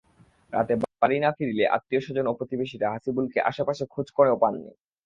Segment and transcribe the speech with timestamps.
[0.53, 4.71] রাতে বাড়ি না ফিরলে আত্মীয়স্বজন ও প্রতিবেশীরা হাসিবুলকে আশপাশে খোঁজ করেও পাননি।